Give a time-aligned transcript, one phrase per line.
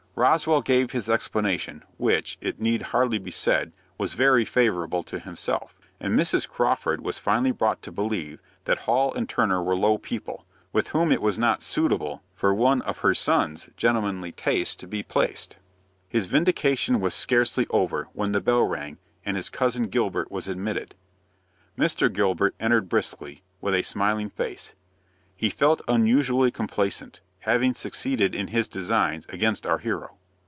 [0.13, 5.79] Roswell gave his explanation, which, it need hardly be said, was very favorable to himself,
[5.99, 6.47] and Mrs.
[6.47, 11.11] Crawford was finally brought to believe that Hall & Turner were low people, with whom
[11.11, 15.55] it was not suitable for one of her son's gentlemanly tastes to be placed.
[16.09, 20.93] His vindication was scarcely over, when the bell rang, and his Cousin Gilbert was admitted.
[21.79, 22.11] Mr.
[22.13, 24.73] Gilbert entered briskly, and with a smiling face.
[25.37, 30.15] He felt unusually complaisant, having succeeded in his designs against our hero.